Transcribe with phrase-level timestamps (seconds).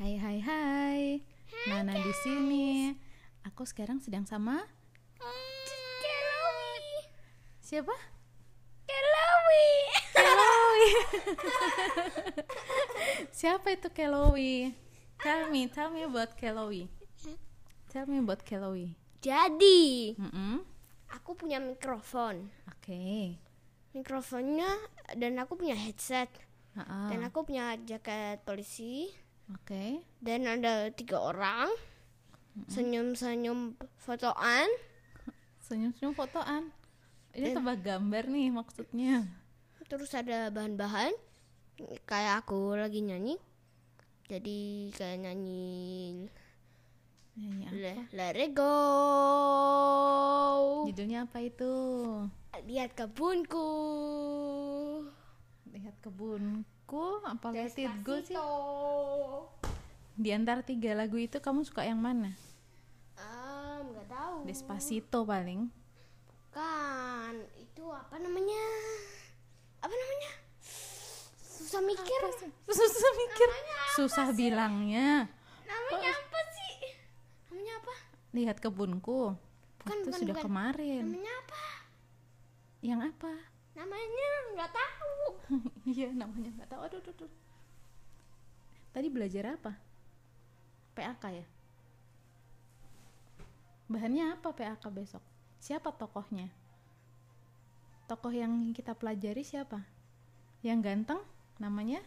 [0.00, 1.00] Hai hai hai.
[1.68, 2.88] Nana di sini.
[3.44, 4.64] Aku sekarang sedang sama
[6.00, 7.04] Kelowi.
[7.60, 7.92] siapa?
[8.88, 9.68] Kelowi.
[10.16, 10.90] Kelowi.
[13.44, 14.72] siapa itu Kelowi?
[15.20, 16.88] Tell me, tell me about Kelowi.
[17.92, 18.96] Tell me about Kelowi.
[19.20, 20.64] Jadi, Mm-mm.
[21.12, 22.48] aku punya mikrofon.
[22.72, 23.36] Oke.
[23.92, 24.80] Mikrofonnya
[25.12, 26.32] dan aku punya headset
[26.72, 27.12] Ha-ha.
[27.12, 29.12] dan aku punya jaket polisi
[29.50, 30.02] Oke.
[30.20, 31.70] dan ada tiga orang
[32.70, 34.68] senyum-senyum fotoan.
[35.64, 36.70] Senyum-senyum fotoan.
[37.30, 39.26] Ini tebak gambar nih maksudnya.
[39.86, 41.10] Terus ada bahan-bahan
[42.06, 43.38] kayak aku lagi nyanyi.
[44.30, 46.30] Jadi kayak nyanyi
[47.38, 47.74] Nyanyi apa?
[47.74, 48.74] Le- Let It Go.
[50.90, 51.72] Judulnya apa itu?
[52.66, 53.70] Lihat kebunku.
[55.70, 58.34] Lihat kebunku apa Let It Go sih?
[60.18, 62.34] Di antara tiga lagu itu kamu suka yang mana?
[63.14, 64.36] Ah, nggak tahu.
[64.50, 65.70] Despacito paling.
[66.50, 68.64] Kan itu apa namanya?
[69.78, 70.30] Apa namanya?
[71.38, 72.20] Susah mikir.
[72.74, 73.48] Susah mikir.
[73.94, 75.30] Susah bilangnya.
[75.62, 76.74] Namanya apa sih?
[77.46, 77.94] Namanya apa?
[78.34, 79.38] Lihat kebunku.
[79.80, 80.44] Bukan, itu bukan, sudah bukan.
[80.50, 81.04] kemarin.
[81.06, 81.64] Namanya apa?
[82.82, 83.32] Yang apa?
[83.74, 85.14] Namanya nggak tahu.
[85.90, 86.80] Iya, namanya nggak tahu.
[86.86, 87.32] Aduh, aduh, aduh.
[88.90, 89.72] Tadi belajar apa?
[90.94, 91.46] PAK ya?
[93.90, 95.22] Bahannya apa PAK besok?
[95.58, 96.46] Siapa tokohnya?
[98.06, 99.82] Tokoh yang kita pelajari siapa?
[100.62, 101.20] Yang ganteng
[101.58, 102.02] namanya?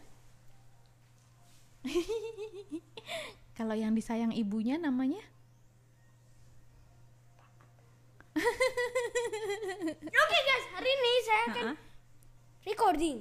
[3.58, 5.20] Kalau yang disayang ibunya namanya?
[10.24, 11.74] Oke guys, hari ini saya akan Ha-ha.
[12.64, 13.16] recording.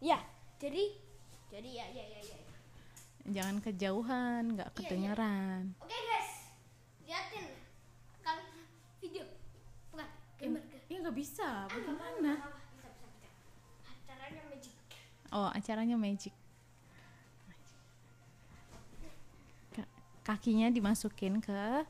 [0.00, 0.18] Ya,
[0.56, 0.96] jadi
[1.50, 2.38] jadi ya ya ya ya.
[3.30, 5.76] Jangan kejauhan, nggak kedengeran.
[5.78, 6.30] Oke guys,
[7.04, 7.46] liatin
[8.20, 8.44] kalau
[8.98, 9.24] video
[9.92, 10.08] bukan
[10.40, 10.84] gambar guys.
[10.88, 12.32] Ya nggak bisa, bagaimana?
[12.40, 13.28] Bisa bisa bisa.
[13.86, 14.74] Acaranya magic.
[15.30, 16.34] Oh, acaranya magic.
[19.70, 19.92] Ka-
[20.24, 21.84] Kakinya dimasukin ke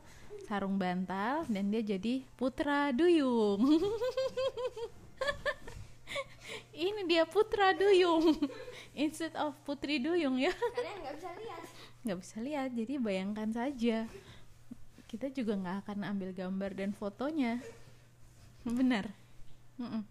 [0.51, 3.63] sarung bantal dan dia jadi putra duyung.
[6.75, 8.35] Ini dia putra duyung
[8.91, 10.51] instead of putri duyung ya.
[10.51, 11.63] Kalian nggak bisa lihat.
[12.03, 14.11] Nggak bisa lihat, jadi bayangkan saja.
[15.07, 17.63] Kita juga nggak akan ambil gambar dan fotonya.
[18.67, 19.07] Benar.
[19.79, 20.03] Mm-mm.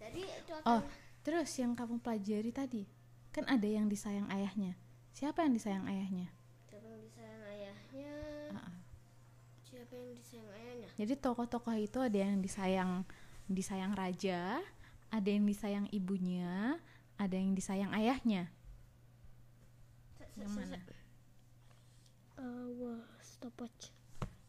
[0.00, 0.80] Jadi itu Oh,
[1.20, 2.88] terus yang kamu pelajari tadi,
[3.28, 4.72] kan ada yang disayang ayahnya.
[5.12, 6.32] Siapa yang disayang ayahnya?
[6.64, 8.35] siapa yang disayang ayahnya?
[9.86, 10.88] Siapa yang disayang ayahnya?
[10.98, 13.06] Jadi tokoh-tokoh itu ada yang disayang
[13.46, 14.58] disayang raja,
[15.14, 16.82] ada yang disayang ibunya,
[17.14, 18.50] ada yang disayang ayahnya.
[20.34, 20.78] Yang mana?
[22.34, 23.94] Uh, wah, stopwatch.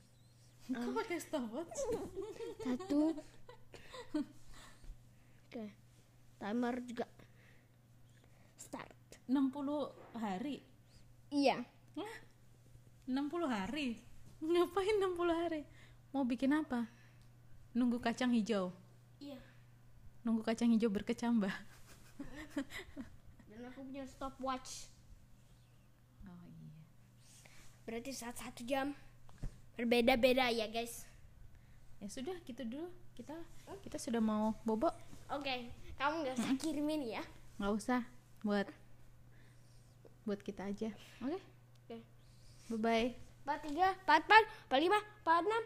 [0.74, 1.86] Kau pakai stopwatch?
[2.66, 3.14] Satu.
[5.46, 5.66] Oke.
[6.42, 7.06] Timer juga.
[8.58, 9.22] Start.
[9.30, 10.66] 60 hari.
[11.30, 11.62] Iya.
[11.94, 12.16] Hah?
[13.06, 14.06] 60 hari.
[14.44, 15.62] Ngapain 60 hari?
[16.14, 16.86] Mau bikin apa?
[17.74, 18.74] Nunggu kacang hijau.
[19.18, 19.38] Iya.
[20.25, 21.52] Nunggu kacang hijau berkecambah.
[23.50, 24.90] Dan aku punya stopwatch.
[26.26, 26.70] Oh iya.
[27.86, 28.94] Berarti saat satu jam.
[29.78, 31.06] Berbeda-beda ya guys.
[32.02, 32.90] Ya sudah, gitu dulu.
[33.14, 33.34] Kita
[33.81, 34.90] kita sudah mau bobo.
[35.30, 35.70] Oke.
[35.97, 37.24] Kamu nggak usah kirimin ya.
[37.58, 38.06] nggak usah
[38.46, 38.70] buat
[40.22, 40.94] buat kita aja
[41.26, 41.40] oke
[41.90, 41.97] Oke.
[42.70, 45.63] bye bye Empat tiga, empat empat, empat lima, empat enam,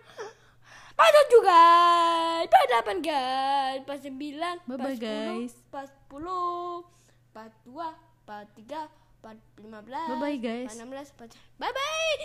[0.93, 5.53] empat tujuh guys, empat delapan guys, empat sembilan, sepuluh, guys.
[5.65, 6.85] empat sepuluh,
[7.33, 7.89] empat dua,
[8.21, 8.85] empat tiga,
[9.17, 10.69] empat lima belas, Bye-bye, guys.
[10.69, 12.17] empat enam belas, empat bye bye,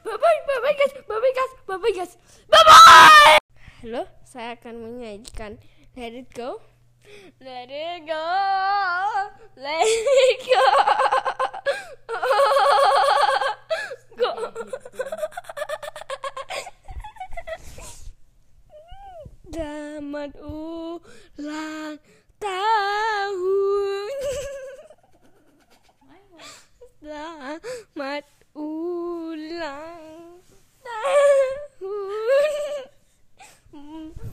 [0.00, 2.12] bye bye, bye bye guys, bye bye guys, bye bye guys,
[2.48, 3.36] bye bye.
[3.84, 5.60] Halo, saya akan menyajikan
[5.92, 6.64] Let It Go,
[7.36, 8.24] Let It Go,
[9.60, 10.40] Let It.
[10.48, 10.64] Go.
[27.92, 28.24] Selamat
[28.56, 30.40] ulang
[30.80, 32.48] tahun.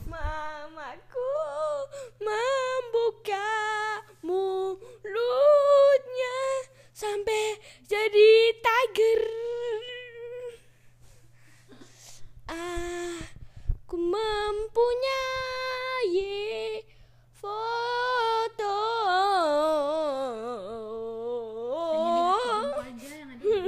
[0.08, 1.36] Mamaku
[2.24, 3.52] membuka
[4.24, 5.12] mulutnya
[6.96, 8.32] sampai jadi
[8.64, 9.28] tiger.
[12.48, 14.40] Aku mempunyai
[17.36, 18.80] foto.
[22.00, 23.60] Hanya lihat kamu aja yang ada di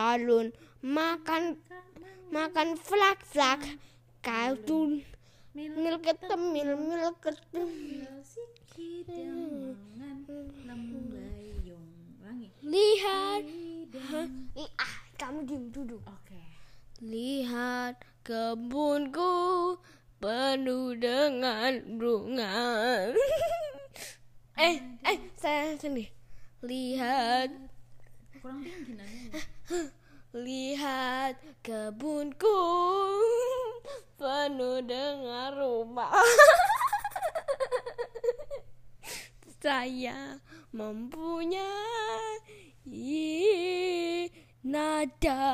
[0.00, 0.48] balon
[0.80, 1.60] makan
[2.32, 3.60] makan flak flak
[4.24, 5.04] kartun.
[5.52, 8.08] Mil ketemil mil ketemil
[12.64, 13.42] lihat.
[14.80, 16.40] Ah kamu diem duduk Oke.
[17.04, 19.76] lihat kebunku
[20.16, 22.56] penuh dengan bunga.
[24.60, 24.76] Eh
[25.08, 26.12] eh saya sendiri.
[26.60, 27.48] Lihat
[28.40, 29.36] Kurang tinggi nanya.
[30.32, 32.60] Lihat kebunku
[34.16, 36.08] penuh dengan rumah.
[39.60, 40.40] Saya
[40.72, 42.40] mempunyai
[44.64, 45.44] nada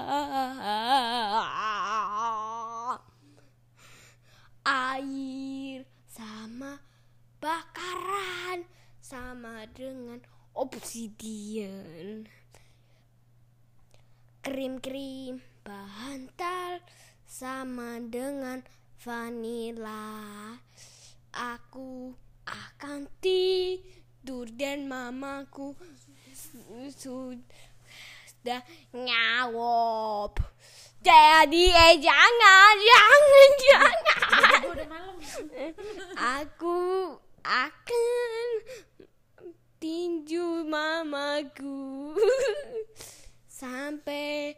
[4.63, 6.79] air sama
[7.43, 8.63] bakaran
[9.03, 10.23] sama dengan
[10.55, 12.31] obsidian
[14.47, 16.79] krim-krim bantal
[17.27, 18.63] sama dengan
[19.03, 20.55] vanila.
[21.35, 22.15] Aku
[22.47, 25.75] akan tidur dan mamaku
[26.31, 26.63] su-
[26.95, 28.63] sudah
[28.95, 30.39] nyawop.
[31.03, 33.99] Jadi eh jangan jangan jangan.
[36.39, 36.79] Aku
[37.43, 38.47] akan
[39.83, 42.15] tinju mamaku
[43.57, 44.53] sampai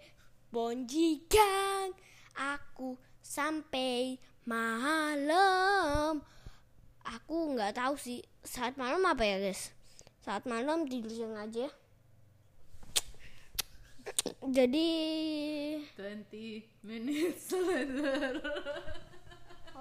[0.50, 1.94] bonjikan
[2.34, 6.18] aku sampai malam
[7.06, 9.70] aku nggak tahu sih saat malam apa ya guys
[10.18, 11.70] saat malam tidur siang aja
[14.48, 14.88] jadi
[16.00, 18.40] 20 minutes later.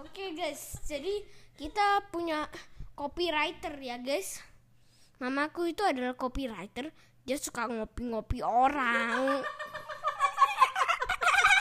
[0.04, 1.24] Oke guys, jadi
[1.56, 2.52] kita punya
[3.00, 4.44] copywriter ya guys.
[5.24, 6.92] Mamaku itu adalah copywriter.
[7.28, 9.44] Dia suka ngopi-ngopi orang.